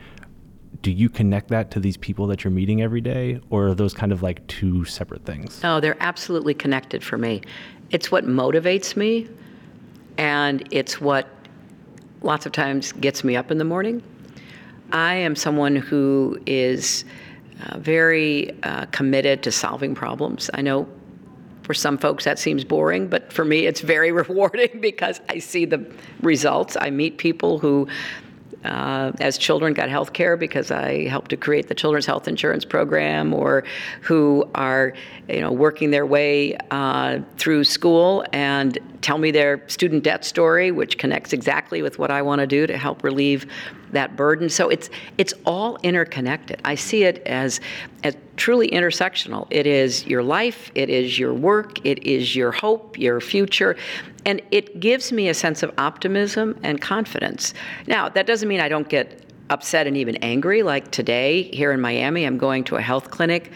do 0.81 0.91
you 0.91 1.09
connect 1.09 1.49
that 1.49 1.69
to 1.71 1.79
these 1.79 1.97
people 1.97 2.25
that 2.27 2.43
you're 2.43 2.51
meeting 2.51 2.81
every 2.81 3.01
day 3.01 3.39
or 3.49 3.67
are 3.67 3.75
those 3.75 3.93
kind 3.93 4.11
of 4.11 4.23
like 4.23 4.45
two 4.47 4.83
separate 4.85 5.25
things 5.25 5.61
oh 5.63 5.79
they're 5.79 5.97
absolutely 5.99 6.53
connected 6.53 7.03
for 7.03 7.17
me 7.17 7.41
it's 7.91 8.09
what 8.09 8.25
motivates 8.25 8.95
me, 8.95 9.27
and 10.17 10.65
it's 10.71 11.01
what 11.01 11.27
lots 12.21 12.45
of 12.45 12.53
times 12.53 12.93
gets 12.93 13.23
me 13.23 13.35
up 13.35 13.51
in 13.51 13.57
the 13.57 13.65
morning. 13.65 14.01
I 14.93 15.15
am 15.15 15.35
someone 15.35 15.75
who 15.75 16.39
is 16.45 17.03
uh, 17.65 17.77
very 17.79 18.51
uh, 18.63 18.85
committed 18.87 19.43
to 19.43 19.51
solving 19.51 19.93
problems. 19.93 20.49
I 20.53 20.61
know 20.61 20.87
for 21.63 21.73
some 21.73 21.97
folks 21.97 22.23
that 22.23 22.39
seems 22.39 22.63
boring, 22.63 23.07
but 23.07 23.31
for 23.31 23.43
me 23.43 23.65
it's 23.65 23.81
very 23.81 24.11
rewarding 24.23 24.79
because 24.79 25.19
I 25.27 25.39
see 25.39 25.65
the 25.65 25.85
results. 26.21 26.77
I 26.79 26.91
meet 26.91 27.17
people 27.17 27.59
who 27.59 27.87
uh, 28.63 29.11
as 29.19 29.37
children 29.37 29.73
got 29.73 29.89
health 29.89 30.13
care 30.13 30.37
because 30.37 30.71
I 30.71 31.07
helped 31.07 31.29
to 31.29 31.37
create 31.37 31.67
the 31.67 31.75
Children's 31.75 32.05
Health 32.05 32.27
Insurance 32.27 32.65
Program, 32.65 33.33
or 33.33 33.63
who 34.01 34.49
are 34.55 34.93
you 35.27 35.41
know 35.41 35.51
working 35.51 35.91
their 35.91 36.05
way 36.05 36.57
uh, 36.71 37.19
through 37.37 37.63
school. 37.63 38.23
And 38.33 38.77
tell 39.01 39.17
me 39.17 39.31
their 39.31 39.67
student 39.67 40.03
debt 40.03 40.23
story, 40.23 40.71
which 40.71 40.97
connects 40.97 41.33
exactly 41.33 41.81
with 41.81 41.99
what 41.99 42.11
I 42.11 42.21
want 42.21 42.39
to 42.39 42.47
do 42.47 42.67
to 42.67 42.77
help 42.77 43.03
relieve 43.03 43.45
that 43.91 44.15
burden. 44.15 44.49
So 44.49 44.69
it's 44.69 44.89
it's 45.17 45.33
all 45.45 45.77
interconnected. 45.83 46.61
I 46.63 46.75
see 46.75 47.03
it 47.03 47.19
as 47.25 47.59
as 48.03 48.15
truly 48.37 48.69
intersectional. 48.69 49.47
It 49.49 49.67
is 49.67 50.05
your 50.05 50.23
life, 50.23 50.71
it 50.75 50.89
is 50.89 51.19
your 51.19 51.33
work, 51.33 51.85
it 51.85 52.03
is 52.03 52.35
your 52.35 52.51
hope, 52.51 52.97
your 52.97 53.19
future, 53.19 53.75
and 54.25 54.41
it 54.51 54.79
gives 54.79 55.11
me 55.11 55.29
a 55.29 55.33
sense 55.33 55.63
of 55.63 55.71
optimism 55.77 56.59
and 56.63 56.81
confidence. 56.81 57.53
Now, 57.87 58.09
that 58.09 58.25
doesn't 58.27 58.47
mean 58.47 58.59
I 58.59 58.69
don't 58.69 58.87
get 58.87 59.25
upset 59.49 59.85
and 59.85 59.97
even 59.97 60.15
angry. 60.17 60.63
Like 60.63 60.91
today 60.91 61.43
here 61.53 61.71
in 61.71 61.81
Miami, 61.81 62.25
I'm 62.25 62.37
going 62.37 62.63
to 62.65 62.77
a 62.77 62.81
health 62.81 63.11
clinic 63.11 63.51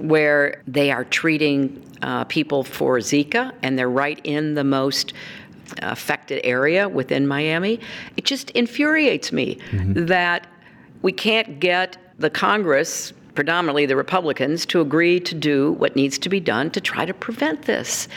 where 0.00 0.62
they 0.66 0.90
are 0.90 1.04
treating 1.04 1.82
uh, 2.02 2.24
people 2.24 2.64
for 2.64 2.98
Zika, 2.98 3.52
and 3.62 3.78
they're 3.78 3.90
right 3.90 4.20
in 4.24 4.54
the 4.54 4.64
most 4.64 5.12
affected 5.82 6.40
area 6.44 6.88
within 6.88 7.26
Miami. 7.26 7.80
It 8.16 8.24
just 8.24 8.50
infuriates 8.50 9.30
me 9.32 9.58
mm-hmm. 9.70 10.06
that 10.06 10.46
we 11.02 11.12
can't 11.12 11.60
get 11.60 11.96
the 12.18 12.30
Congress 12.30 13.12
predominantly 13.34 13.86
the 13.86 13.96
Republicans, 13.96 14.66
to 14.66 14.80
agree 14.80 15.20
to 15.20 15.34
do 15.34 15.72
what 15.72 15.96
needs 15.96 16.18
to 16.18 16.28
be 16.28 16.40
done 16.40 16.70
to 16.70 16.80
try 16.80 17.04
to 17.04 17.14
prevent 17.14 17.62
this. 17.62 18.08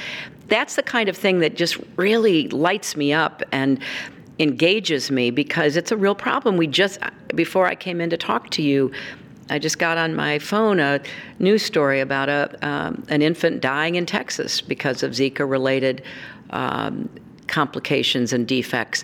That's 0.48 0.76
the 0.76 0.84
kind 0.84 1.10
of 1.10 1.16
thing 1.16 1.40
that 1.40 1.56
just 1.56 1.78
really 1.96 2.50
lights 2.50 2.96
me 2.96 3.14
up 3.14 3.42
and 3.52 3.80
engages 4.40 5.12
me 5.12 5.32
because 5.32 5.78
it's 5.78 5.92
a 5.92 5.98
real 5.98 6.16
problem. 6.16 6.58
We 6.58 6.68
just, 6.68 7.00
before 7.36 7.68
I 7.68 7.76
came 7.76 8.02
in 8.02 8.10
to 8.10 8.18
talk 8.18 8.50
to 8.52 8.62
you, 8.62 8.92
I 9.50 9.60
just 9.60 9.80
got 9.80 9.98
on 9.98 10.16
my 10.16 10.40
phone 10.40 10.80
a 10.80 11.02
news 11.40 11.64
story 11.64 12.00
about 12.00 12.30
a 12.30 12.68
um, 12.68 13.04
an 13.10 13.22
infant 13.22 13.62
dying 13.62 13.96
in 13.96 14.06
Texas 14.06 14.62
because 14.62 15.04
of 15.04 15.12
Zika 15.12 15.50
related 15.50 16.04
um, 16.52 17.10
complications 17.48 18.34
and 18.34 18.48
defects. 18.48 19.04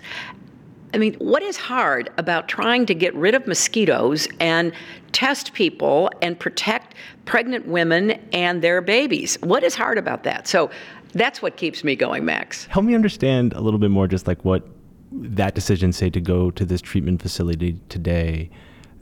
I 0.92 0.98
mean, 0.98 1.14
what 1.14 1.42
is 1.42 1.56
hard 1.56 2.10
about 2.18 2.48
trying 2.48 2.86
to 2.86 2.94
get 2.94 3.14
rid 3.14 3.34
of 3.34 3.46
mosquitoes 3.46 4.26
and 4.40 4.72
test 5.12 5.52
people 5.52 6.10
and 6.20 6.38
protect 6.38 6.96
pregnant 7.26 7.68
women 7.68 8.12
and 8.32 8.60
their 8.60 8.80
babies? 8.80 9.36
What 9.42 9.62
is 9.62 9.76
hard 9.76 9.98
about 9.98 10.24
that? 10.24 10.48
So 10.48 10.70
that's 11.12 11.40
what 11.42 11.56
keeps 11.56 11.84
me 11.84 11.94
going, 11.94 12.24
Max. 12.24 12.66
Help 12.66 12.84
me 12.84 12.94
understand 12.94 13.52
a 13.52 13.60
little 13.60 13.78
bit 13.78 13.90
more 13.90 14.08
just 14.08 14.26
like 14.26 14.44
what 14.44 14.66
that 15.12 15.54
decision, 15.54 15.92
say, 15.92 16.10
to 16.10 16.20
go 16.20 16.50
to 16.52 16.64
this 16.64 16.80
treatment 16.80 17.22
facility 17.22 17.78
today 17.88 18.50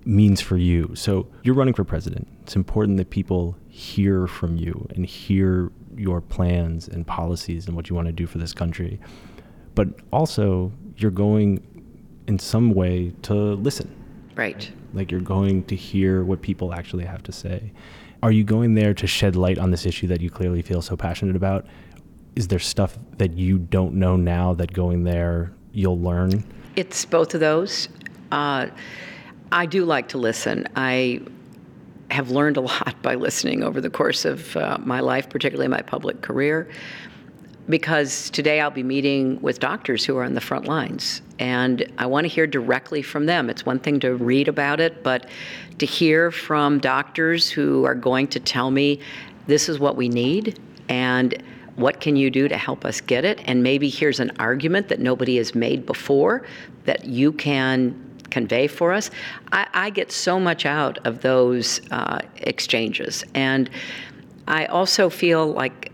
means 0.08 0.40
for 0.40 0.56
you. 0.56 0.90
So 0.94 1.28
you're 1.42 1.54
running 1.54 1.74
for 1.74 1.84
president. 1.84 2.26
It's 2.42 2.56
important 2.56 2.96
that 2.96 3.10
people 3.10 3.56
hear 3.68 4.26
from 4.26 4.56
you 4.56 4.88
and 4.94 5.04
hear 5.04 5.70
your 5.96 6.22
plans 6.22 6.88
and 6.88 7.06
policies 7.06 7.66
and 7.66 7.76
what 7.76 7.90
you 7.90 7.94
want 7.94 8.06
to 8.06 8.12
do 8.12 8.26
for 8.26 8.38
this 8.38 8.54
country. 8.54 8.98
But 9.74 9.88
also, 10.10 10.72
you're 10.96 11.10
going 11.10 11.62
in 12.26 12.38
some 12.38 12.72
way 12.72 13.12
to 13.22 13.34
listen. 13.34 13.94
Right. 14.34 14.70
Like 14.94 15.10
you're 15.10 15.20
going 15.20 15.64
to 15.64 15.76
hear 15.76 16.24
what 16.24 16.40
people 16.40 16.72
actually 16.72 17.04
have 17.04 17.22
to 17.24 17.32
say. 17.32 17.72
Are 18.22 18.32
you 18.32 18.44
going 18.44 18.74
there 18.74 18.94
to 18.94 19.06
shed 19.06 19.36
light 19.36 19.58
on 19.58 19.70
this 19.70 19.84
issue 19.84 20.06
that 20.06 20.20
you 20.22 20.30
clearly 20.30 20.62
feel 20.62 20.80
so 20.80 20.96
passionate 20.96 21.36
about? 21.36 21.66
Is 22.34 22.48
there 22.48 22.58
stuff 22.58 22.98
that 23.18 23.34
you 23.34 23.58
don't 23.58 23.94
know 23.94 24.16
now 24.16 24.54
that 24.54 24.72
going 24.72 25.04
there 25.04 25.52
you'll 25.72 26.00
learn? 26.00 26.44
It's 26.76 27.04
both 27.04 27.34
of 27.34 27.40
those. 27.40 27.88
Uh, 28.32 28.68
I 29.50 29.66
do 29.66 29.84
like 29.84 30.08
to 30.08 30.18
listen. 30.18 30.68
I 30.76 31.20
have 32.10 32.30
learned 32.30 32.56
a 32.56 32.60
lot 32.72 32.96
by 33.02 33.14
listening 33.14 33.62
over 33.62 33.80
the 33.80 33.90
course 33.90 34.24
of 34.24 34.56
uh, 34.56 34.78
my 34.80 35.00
life, 35.00 35.28
particularly 35.28 35.68
my 35.68 35.82
public 35.82 36.22
career, 36.22 36.68
because 37.68 38.30
today 38.30 38.60
I'll 38.60 38.70
be 38.70 38.82
meeting 38.82 39.40
with 39.42 39.60
doctors 39.60 40.04
who 40.04 40.16
are 40.16 40.24
on 40.24 40.34
the 40.34 40.40
front 40.40 40.66
lines. 40.66 41.20
And 41.38 41.90
I 41.98 42.06
want 42.06 42.24
to 42.24 42.28
hear 42.28 42.46
directly 42.46 43.02
from 43.02 43.26
them. 43.26 43.50
It's 43.50 43.66
one 43.66 43.78
thing 43.78 44.00
to 44.00 44.14
read 44.14 44.48
about 44.48 44.80
it, 44.80 45.02
but 45.02 45.28
to 45.78 45.86
hear 45.86 46.30
from 46.30 46.78
doctors 46.78 47.50
who 47.50 47.84
are 47.84 47.94
going 47.94 48.26
to 48.28 48.40
tell 48.40 48.70
me 48.70 49.00
this 49.46 49.68
is 49.68 49.78
what 49.78 49.96
we 49.96 50.08
need 50.08 50.58
and 50.88 51.42
what 51.76 52.00
can 52.00 52.16
you 52.16 52.30
do 52.30 52.48
to 52.48 52.56
help 52.56 52.84
us 52.84 53.00
get 53.00 53.24
it? 53.24 53.40
And 53.44 53.62
maybe 53.62 53.88
here's 53.88 54.18
an 54.18 54.32
argument 54.38 54.88
that 54.88 54.98
nobody 54.98 55.36
has 55.36 55.54
made 55.54 55.86
before 55.86 56.44
that 56.86 57.04
you 57.04 57.32
can 57.32 58.07
convey 58.30 58.66
for 58.66 58.92
us. 58.92 59.10
I, 59.52 59.66
I 59.72 59.90
get 59.90 60.12
so 60.12 60.38
much 60.38 60.66
out 60.66 60.98
of 61.06 61.22
those 61.22 61.80
uh, 61.90 62.20
exchanges. 62.36 63.24
And 63.34 63.70
I 64.46 64.66
also 64.66 65.10
feel 65.10 65.52
like 65.52 65.92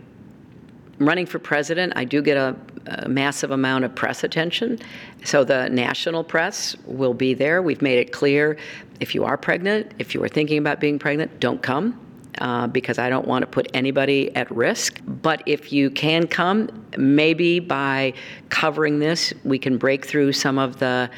running 0.99 1.25
for 1.25 1.39
president, 1.39 1.93
I 1.95 2.05
do 2.05 2.21
get 2.21 2.37
a, 2.37 2.55
a, 2.87 3.09
massive 3.09 3.51
amount 3.51 3.83
of 3.83 3.93
press 3.93 4.23
attention. 4.23 4.79
So 5.23 5.43
the 5.43 5.69
national 5.69 6.23
press 6.23 6.75
will 6.85 7.13
be 7.13 7.33
there. 7.33 7.61
We've 7.61 7.81
made 7.81 7.99
it 7.99 8.11
clear 8.11 8.57
if 8.99 9.13
you 9.13 9.25
are 9.25 9.37
pregnant, 9.37 9.93
if 9.99 10.15
you 10.15 10.23
are 10.23 10.29
thinking 10.29 10.57
about 10.57 10.79
being 10.79 10.99
pregnant, 10.99 11.39
don't 11.39 11.61
come. 11.61 11.99
Uh, 12.39 12.67
because 12.67 12.99
I 12.99 13.09
don't 13.09 13.25
want 13.25 13.43
to 13.43 13.47
put 13.47 13.65
anybody 13.73 14.35
at 14.35 14.51
risk. 14.51 14.99
But 15.07 15.41
if 15.45 15.71
you 15.71 15.89
can 15.89 16.27
come, 16.27 16.85
maybe 16.97 17.61
by 17.61 18.11
covering 18.49 18.99
this, 18.99 19.33
we 19.45 19.57
can 19.57 19.77
break 19.77 20.05
through 20.05 20.33
some 20.33 20.59
of 20.59 20.77
the 20.79 21.09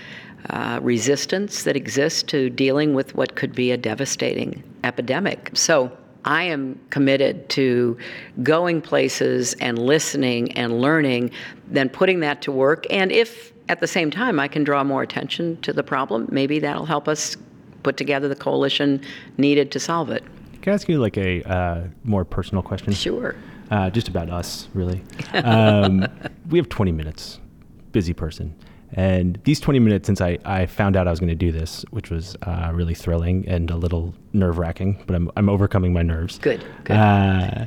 uh, 0.50 0.80
resistance 0.82 1.64
that 1.64 1.76
exists 1.76 2.24
to 2.24 2.50
dealing 2.50 2.94
with 2.94 3.16
what 3.16 3.36
could 3.36 3.54
be 3.54 3.72
a 3.72 3.78
devastating 3.78 4.64
epidemic. 4.84 5.52
So 5.54 5.92
I 6.26 6.44
am 6.44 6.80
committed 6.90 7.48
to 7.50 7.98
going 8.44 8.82
places 8.82 9.54
and 9.56 9.80
listening 9.80 10.52
and 10.54 10.82
learning, 10.82 11.32
then 11.68 11.90
putting 11.90 12.20
that 12.22 12.42
to 12.44 12.52
work. 12.52 12.86
And 12.90 13.12
if 13.12 13.54
at 13.70 13.80
the 13.80 13.88
same 13.88 14.12
time 14.12 14.40
I 14.40 14.48
can 14.48 14.64
draw 14.64 14.84
more 14.84 15.02
attention 15.02 15.60
to 15.62 15.74
the 15.74 15.84
problem, 15.84 16.28
maybe 16.32 16.60
that'll 16.60 16.86
help 16.86 17.08
us 17.08 17.38
put 17.84 17.98
together 17.98 18.28
the 18.28 18.36
coalition 18.36 19.02
needed 19.38 19.72
to 19.72 19.80
solve 19.80 20.10
it. 20.10 20.24
Can 20.62 20.72
I 20.72 20.76
ask 20.76 20.90
you 20.90 21.00
like 21.00 21.18
a 21.18 21.44
uh, 21.44 21.88
more 22.04 22.26
personal 22.26 22.62
question? 22.62 22.92
Sure. 22.94 23.36
Uh, 23.72 23.90
just 23.90 24.08
about 24.08 24.30
us, 24.30 24.68
really. 24.74 25.02
Um, 25.34 26.06
we 26.50 26.58
have 26.58 26.70
20 26.70 26.92
minutes. 26.92 27.40
Busy 27.92 28.14
person. 28.14 28.56
And 28.94 29.40
these 29.44 29.60
20 29.60 29.80
minutes 29.80 30.08
since 30.08 30.22
I, 30.22 30.38
I 30.46 30.66
found 30.66 30.96
out 30.96 31.08
I 31.08 31.12
was 31.12 31.20
going 31.20 31.30
to 31.30 31.36
do 31.36 31.52
this, 31.52 31.84
which 31.92 32.10
was 32.10 32.38
uh, 32.44 32.72
really 32.74 32.94
thrilling 32.94 33.48
and 33.48 33.70
a 33.70 33.76
little 33.76 34.14
nerve 34.34 34.58
wracking, 34.58 35.04
but 35.06 35.16
I'm, 35.16 35.30
I'm 35.36 35.50
overcoming 35.50 35.94
my 35.94 36.04
nerves. 36.04 36.40
Good. 36.40 36.64
Good. 36.86 36.96
Uh, 36.96 37.66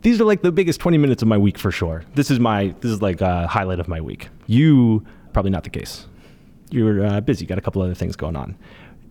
these 0.00 0.20
are 0.20 0.24
like 0.24 0.42
the 0.42 0.50
biggest 0.50 0.80
20 0.80 0.98
minutes 0.98 1.22
of 1.22 1.28
my 1.28 1.38
week 1.38 1.58
for 1.58 1.70
sure. 1.70 2.04
This 2.14 2.30
is 2.30 2.40
my, 2.40 2.74
this 2.80 2.90
is 2.90 3.02
like 3.02 3.20
a 3.20 3.46
highlight 3.46 3.80
of 3.80 3.88
my 3.88 4.00
week. 4.00 4.28
You, 4.46 5.04
probably 5.32 5.50
not 5.50 5.64
the 5.64 5.70
case. 5.70 6.06
You're 6.70 7.04
uh, 7.04 7.20
busy, 7.20 7.44
got 7.46 7.58
a 7.58 7.60
couple 7.60 7.82
other 7.82 7.94
things 7.94 8.16
going 8.16 8.34
on. 8.34 8.56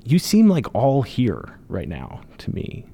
You 0.03 0.17
seem 0.17 0.49
like 0.49 0.73
all 0.73 1.03
here 1.03 1.59
right 1.69 1.87
now 1.87 2.21
to 2.39 2.53
me. 2.53 2.85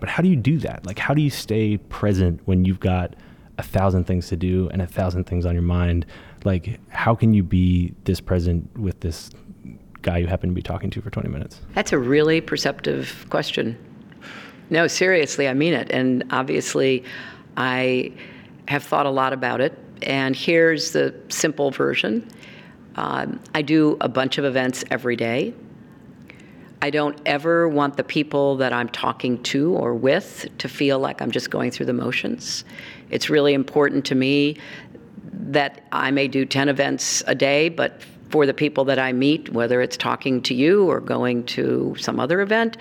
But 0.00 0.08
how 0.08 0.22
do 0.22 0.28
you 0.28 0.36
do 0.36 0.58
that? 0.58 0.84
Like, 0.86 0.98
how 0.98 1.14
do 1.14 1.22
you 1.22 1.30
stay 1.30 1.76
present 1.76 2.40
when 2.46 2.64
you've 2.64 2.80
got 2.80 3.14
a 3.58 3.62
thousand 3.62 4.04
things 4.04 4.28
to 4.28 4.36
do 4.36 4.68
and 4.70 4.82
a 4.82 4.86
thousand 4.86 5.24
things 5.24 5.46
on 5.46 5.54
your 5.54 5.62
mind? 5.62 6.06
Like 6.44 6.80
how 6.90 7.14
can 7.14 7.34
you 7.34 7.42
be 7.42 7.94
this 8.04 8.20
present 8.20 8.78
with 8.78 9.00
this 9.00 9.30
guy 10.02 10.18
you 10.18 10.26
happen 10.26 10.50
to 10.50 10.54
be 10.54 10.62
talking 10.62 10.90
to 10.90 11.00
for 11.00 11.10
20 11.10 11.28
minutes? 11.28 11.60
That's 11.74 11.92
a 11.92 11.98
really 11.98 12.40
perceptive 12.40 13.26
question. 13.30 13.76
No, 14.70 14.86
seriously, 14.86 15.48
I 15.48 15.54
mean 15.54 15.74
it. 15.74 15.90
And 15.90 16.24
obviously, 16.30 17.04
I 17.56 18.12
have 18.68 18.84
thought 18.84 19.06
a 19.06 19.10
lot 19.10 19.32
about 19.32 19.60
it. 19.60 19.78
And 20.02 20.36
here's 20.36 20.92
the 20.92 21.14
simple 21.28 21.70
version 21.70 22.28
um, 22.96 23.40
I 23.54 23.62
do 23.62 23.96
a 24.00 24.08
bunch 24.08 24.38
of 24.38 24.44
events 24.44 24.84
every 24.90 25.16
day. 25.16 25.54
I 26.80 26.90
don't 26.90 27.18
ever 27.24 27.66
want 27.66 27.96
the 27.96 28.04
people 28.04 28.56
that 28.56 28.72
I'm 28.72 28.90
talking 28.90 29.42
to 29.44 29.72
or 29.72 29.94
with 29.94 30.46
to 30.58 30.68
feel 30.68 30.98
like 30.98 31.22
I'm 31.22 31.30
just 31.30 31.50
going 31.50 31.70
through 31.70 31.86
the 31.86 31.94
motions. 31.94 32.62
It's 33.10 33.30
really 33.30 33.54
important 33.54 34.04
to 34.06 34.14
me 34.14 34.58
that 35.32 35.86
I 35.92 36.10
may 36.10 36.28
do 36.28 36.44
10 36.44 36.68
events 36.68 37.22
a 37.26 37.34
day, 37.34 37.68
but 37.68 38.02
for 38.30 38.46
the 38.46 38.54
people 38.54 38.84
that 38.86 38.98
I 38.98 39.12
meet, 39.12 39.52
whether 39.52 39.80
it's 39.80 39.96
talking 39.96 40.42
to 40.42 40.54
you 40.54 40.90
or 40.90 41.00
going 41.00 41.44
to 41.46 41.94
some 41.98 42.18
other 42.18 42.40
event, 42.40 42.76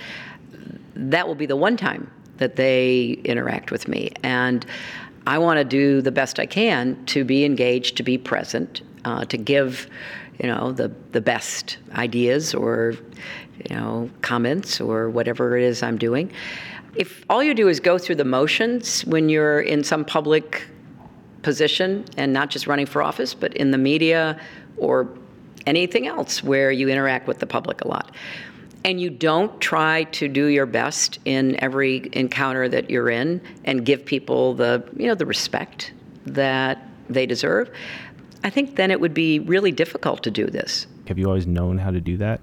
that 0.96 1.28
will 1.28 1.36
be 1.36 1.46
the 1.46 1.56
one 1.56 1.78
time 1.78 2.10
that 2.38 2.56
they 2.56 3.20
interact 3.24 3.72
with 3.72 3.88
me. 3.88 4.12
And 4.24 4.66
I 5.28 5.38
want 5.38 5.58
to 5.60 5.64
do 5.64 6.02
the 6.02 6.12
best 6.12 6.40
I 6.40 6.46
can 6.46 7.06
to 7.06 7.24
be 7.24 7.46
engaged, 7.46 7.98
to 7.98 8.04
be 8.04 8.18
present, 8.18 8.82
uh, 9.06 9.26
to 9.26 9.38
give, 9.38 9.88
you 10.42 10.48
know, 10.48 10.72
the 10.72 10.92
the 11.12 11.22
best 11.22 11.78
ideas 11.94 12.54
or, 12.54 12.96
you 13.70 13.76
know, 13.76 14.10
comments 14.22 14.82
or 14.82 15.10
whatever 15.10 15.56
it 15.56 15.64
is 15.64 15.84
I'm 15.84 15.98
doing. 15.98 16.32
If 16.96 17.26
all 17.30 17.44
you 17.44 17.54
do 17.54 17.70
is 17.70 17.80
go 17.80 17.98
through 17.98 18.16
the 18.16 18.26
motions 18.26 19.02
when 19.06 19.30
you're 19.30 19.62
in 19.62 19.84
some 19.84 20.06
public 20.06 20.68
position 21.44 22.06
and 22.18 22.34
not 22.34 22.50
just 22.50 22.66
running 22.68 22.86
for 22.86 23.04
office, 23.04 23.34
but 23.34 23.54
in 23.54 23.72
the 23.72 23.78
media 23.78 24.40
or 24.78 25.08
anything 25.68 26.08
else 26.08 26.44
where 26.44 26.72
you 26.72 26.90
interact 26.90 27.28
with 27.28 27.40
the 27.40 27.46
public 27.46 27.82
a 27.82 27.88
lot. 27.88 28.12
And 28.86 29.00
you 29.00 29.10
don't 29.10 29.62
try 29.62 30.04
to 30.06 30.28
do 30.28 30.48
your 30.48 30.66
best 30.66 31.20
in 31.24 31.62
every 31.64 32.10
encounter 32.14 32.68
that 32.68 32.90
you're 32.90 33.10
in 33.10 33.42
and 33.64 33.86
give 33.86 34.04
people 34.06 34.56
the, 34.56 34.84
you 34.98 35.08
know, 35.08 35.16
the 35.16 35.26
respect 35.26 35.94
that 36.26 36.86
they 37.10 37.26
deserve. 37.26 37.70
I 38.44 38.50
think 38.50 38.76
then 38.76 38.92
it 38.92 39.00
would 39.00 39.14
be 39.14 39.40
really 39.40 39.72
difficult 39.72 40.24
to 40.24 40.32
do 40.32 40.48
this. 40.48 40.86
Have 41.08 41.18
you 41.18 41.28
always 41.28 41.48
known 41.48 41.78
how 41.78 41.92
to 41.92 42.02
do 42.02 42.18
that? 42.18 42.42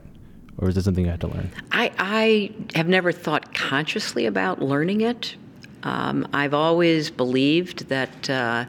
Or 0.57 0.69
is 0.69 0.77
it 0.77 0.83
something 0.83 1.05
you 1.05 1.11
had 1.11 1.21
to 1.23 1.29
learn? 1.29 1.51
I, 1.73 1.91
I 1.99 2.55
have 2.75 2.89
never 2.89 3.13
thought 3.13 3.55
consciously 3.55 4.27
about 4.27 4.63
learning 4.63 5.01
it. 5.03 5.37
Um, 5.83 6.29
I've 6.33 6.55
always 6.55 7.11
believed 7.11 7.89
that 7.89 8.31
uh, 8.31 8.67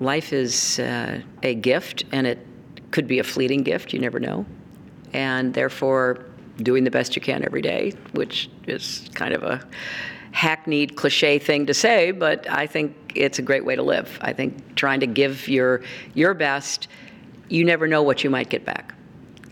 life 0.00 0.32
is 0.32 0.78
uh, 0.78 1.20
a 1.42 1.54
gift 1.54 2.04
and 2.12 2.26
it 2.26 2.44
could 2.90 3.06
be 3.06 3.18
a 3.18 3.24
fleeting 3.24 3.62
gift, 3.62 3.92
you 3.92 3.98
never 3.98 4.18
know. 4.18 4.46
And 5.12 5.54
therefore, 5.54 6.26
doing 6.58 6.84
the 6.84 6.90
best 6.90 7.16
you 7.16 7.22
can 7.22 7.44
every 7.44 7.62
day, 7.62 7.92
which 8.12 8.50
is 8.66 9.08
kind 9.14 9.34
of 9.34 9.42
a 9.42 9.66
hackneyed 10.32 10.96
cliche 10.96 11.38
thing 11.38 11.66
to 11.66 11.74
say, 11.74 12.10
but 12.10 12.48
I 12.50 12.66
think 12.66 12.94
it's 13.14 13.38
a 13.38 13.42
great 13.42 13.64
way 13.64 13.76
to 13.76 13.82
live. 13.82 14.18
I 14.20 14.32
think 14.32 14.74
trying 14.74 15.00
to 15.00 15.06
give 15.06 15.48
your 15.48 15.82
your 16.14 16.34
best, 16.34 16.88
you 17.48 17.64
never 17.64 17.86
know 17.86 18.02
what 18.02 18.22
you 18.22 18.30
might 18.30 18.50
get 18.50 18.64
back. 18.64 18.94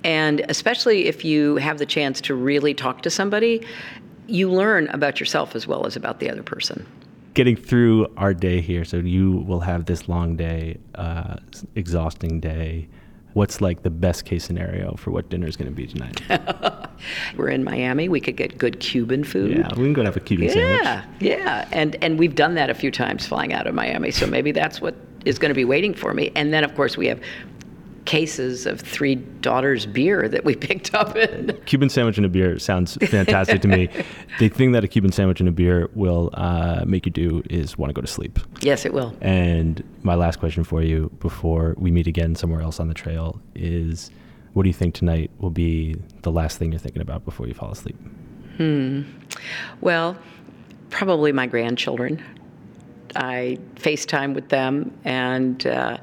And 0.05 0.45
especially 0.51 1.07
if 1.07 1.25
you 1.25 1.57
have 1.57 1.79
the 1.79 1.87
chance 1.87 2.21
to 2.23 2.35
really 2.35 2.75
talk 2.75 3.01
to 3.03 3.11
somebody, 3.11 3.67
you 4.27 4.51
learn 4.51 4.89
about 4.89 5.21
yourself 5.21 5.55
as 5.55 5.67
well 5.67 5.87
as 5.87 5.97
about 5.97 6.21
the 6.21 6.31
other 6.31 6.43
person. 6.43 6.87
Getting 7.35 7.57
through 7.57 8.07
our 8.17 8.33
day 8.33 8.61
here, 8.61 8.85
so 8.85 8.99
you 8.99 9.33
will 9.33 9.61
have 9.61 9.87
this 9.87 10.09
long 10.09 10.37
day, 10.37 10.79
uh, 10.95 11.37
exhausting 11.75 12.41
day. 12.41 12.89
What's 13.33 13.61
like 13.61 13.83
the 13.83 13.91
best 13.91 14.25
case 14.25 14.45
scenario 14.45 14.95
for 14.95 15.11
what 15.11 15.29
dinner 15.29 15.49
is 15.49 15.57
going 15.57 15.69
to 15.69 15.75
be 15.75 15.89
tonight? 15.89 16.21
We're 17.37 17.49
in 17.49 17.65
Miami. 17.65 18.09
We 18.09 18.21
could 18.21 18.37
get 18.37 18.57
good 18.57 18.79
Cuban 18.79 19.25
food. 19.25 19.59
yeah, 19.59 19.69
we 19.71 19.83
can 19.83 19.93
go 19.93 20.05
have 20.05 20.17
a 20.17 20.21
Cuban 20.21 20.47
yeah, 20.47 20.53
sandwich. 20.53 21.05
yeah, 21.21 21.69
and 21.73 21.97
and 21.97 22.17
we've 22.17 22.37
done 22.37 22.55
that 22.55 22.71
a 22.71 22.75
few 22.75 22.93
times 22.93 23.27
flying 23.27 23.53
out 23.53 23.67
of 23.67 23.75
Miami. 23.75 24.13
So 24.13 24.29
maybe 24.29 24.53
that's 24.53 24.81
what 24.81 24.95
is 25.25 25.41
going 25.41 25.51
to 25.51 25.55
be 25.55 25.65
waiting 25.65 25.95
for 25.95 26.15
me. 26.15 26.31
And 26.37 26.53
then 26.53 26.63
of 26.63 26.77
course 26.77 26.97
we 26.97 27.09
have 27.09 27.21
cases 28.05 28.67
of 28.67 28.81
Three 28.81 29.15
Daughters 29.15 29.87
beer 29.87 30.29
that 30.29 30.45
we 30.45 30.55
picked 30.69 30.95
up 30.95 31.17
in. 31.17 31.59
Cuban 31.67 31.89
sandwich 31.89 32.17
and 32.17 32.27
a 32.27 32.29
beer 32.29 32.59
sounds 32.59 32.97
fantastic 32.97 33.61
to 33.63 33.69
me. 33.69 33.89
The 34.41 34.49
thing 34.49 34.73
that 34.73 34.83
a 34.83 34.89
Cuban 34.89 35.13
sandwich 35.13 35.39
and 35.39 35.49
a 35.49 35.53
beer 35.53 35.89
will 35.95 36.31
uh, 36.35 36.83
make 36.85 37.07
you 37.07 37.13
do 37.13 37.43
is 37.51 37.79
want 37.79 37.91
to 37.91 37.95
go 37.95 38.01
to 38.01 38.07
sleep. 38.09 38.41
Yes, 38.63 38.85
it 38.85 38.93
will. 38.93 39.15
And 39.21 39.85
my 40.03 40.17
last 40.17 40.41
question 40.41 40.65
for 40.65 40.83
you 40.83 41.11
before 41.21 41.77
we 41.79 41.93
meet 41.93 42.09
again 42.09 42.35
somewhere 42.35 42.61
else 42.61 42.81
on 42.81 42.89
the 42.89 42.95
trail 42.95 43.41
is 43.55 44.11
what 44.55 44.65
do 44.65 44.69
you 44.69 44.73
think 44.73 44.95
tonight 44.95 45.31
will 45.39 45.51
be 45.51 45.95
the 46.23 46.33
last 46.33 46.59
thing 46.59 46.73
you're 46.73 46.81
thinking 46.81 47.03
about 47.03 47.25
before 47.25 47.47
you 47.47 47.55
fall 47.55 47.71
asleep? 47.71 47.97
Hmm. 48.57 49.03
Well, 49.81 50.17
probably 50.91 51.33
my 51.33 51.47
grandchildren. 51.47 52.23
I 53.17 53.59
FaceTime 53.77 54.35
with 54.35 54.49
them, 54.49 54.97
and 55.05 55.65
uh, 55.67 55.99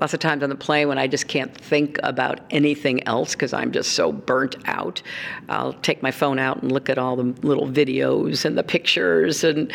lots 0.00 0.14
of 0.14 0.20
times 0.20 0.42
on 0.42 0.48
the 0.48 0.56
plane 0.56 0.88
when 0.88 0.98
I 0.98 1.06
just 1.06 1.28
can't 1.28 1.54
think 1.56 1.98
about 2.02 2.40
anything 2.50 3.06
else 3.06 3.34
because 3.34 3.52
I'm 3.52 3.72
just 3.72 3.92
so 3.92 4.12
burnt 4.12 4.56
out, 4.66 5.02
I'll 5.48 5.72
take 5.74 6.02
my 6.02 6.10
phone 6.10 6.38
out 6.38 6.62
and 6.62 6.70
look 6.70 6.88
at 6.88 6.98
all 6.98 7.16
the 7.16 7.24
little 7.46 7.66
videos 7.66 8.44
and 8.44 8.56
the 8.56 8.62
pictures 8.62 9.44
and 9.44 9.72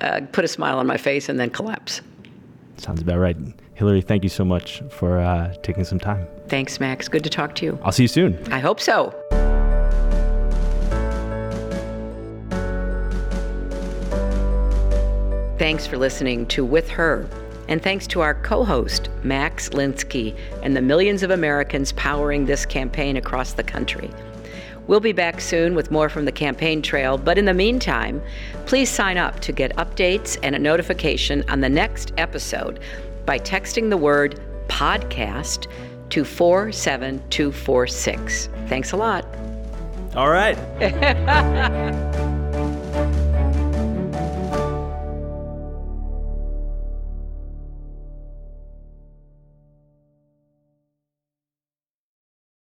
uh, 0.00 0.22
put 0.32 0.44
a 0.44 0.48
smile 0.48 0.78
on 0.78 0.86
my 0.86 0.96
face 0.96 1.28
and 1.28 1.38
then 1.38 1.50
collapse. 1.50 2.00
Sounds 2.76 3.00
about 3.00 3.18
right. 3.18 3.36
Hillary, 3.74 4.02
thank 4.02 4.22
you 4.22 4.28
so 4.28 4.44
much 4.44 4.82
for 4.90 5.18
uh, 5.18 5.54
taking 5.62 5.84
some 5.84 5.98
time. 5.98 6.26
Thanks, 6.48 6.80
Max. 6.80 7.08
Good 7.08 7.24
to 7.24 7.30
talk 7.30 7.54
to 7.56 7.64
you. 7.64 7.78
I'll 7.82 7.92
see 7.92 8.04
you 8.04 8.08
soon. 8.08 8.52
I 8.52 8.58
hope 8.58 8.80
so. 8.80 9.14
Thanks 15.58 15.86
for 15.86 15.96
listening 15.96 16.46
to 16.46 16.64
With 16.64 16.88
Her. 16.88 17.28
And 17.68 17.82
thanks 17.82 18.06
to 18.08 18.20
our 18.20 18.34
co 18.34 18.64
host, 18.64 19.08
Max 19.22 19.70
Linsky, 19.70 20.36
and 20.62 20.76
the 20.76 20.82
millions 20.82 21.22
of 21.22 21.30
Americans 21.30 21.92
powering 21.92 22.46
this 22.46 22.66
campaign 22.66 23.16
across 23.16 23.52
the 23.52 23.62
country. 23.62 24.10
We'll 24.88 25.00
be 25.00 25.12
back 25.12 25.40
soon 25.40 25.74
with 25.74 25.90
more 25.90 26.08
from 26.08 26.24
the 26.24 26.32
campaign 26.32 26.82
trail, 26.82 27.16
but 27.16 27.38
in 27.38 27.44
the 27.44 27.54
meantime, 27.54 28.20
please 28.66 28.90
sign 28.90 29.16
up 29.16 29.38
to 29.40 29.52
get 29.52 29.76
updates 29.76 30.36
and 30.42 30.56
a 30.56 30.58
notification 30.58 31.44
on 31.48 31.60
the 31.60 31.68
next 31.68 32.12
episode 32.18 32.80
by 33.24 33.38
texting 33.38 33.90
the 33.90 33.96
word 33.96 34.40
podcast 34.66 35.68
to 36.10 36.24
47246. 36.24 38.48
Thanks 38.66 38.92
a 38.92 38.96
lot. 38.96 39.24
All 40.14 40.30
right. 40.30 40.58